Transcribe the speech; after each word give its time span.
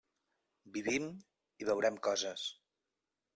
Vivim, 0.77 1.05
i 1.65 1.69
veurem 1.71 2.01
coses. 2.09 2.47